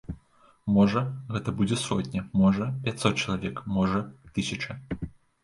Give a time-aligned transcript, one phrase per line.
[0.77, 1.03] Можа,
[1.35, 4.81] гэта будзе сотня, можа, пяцьсот чалавек, можа, тысяча.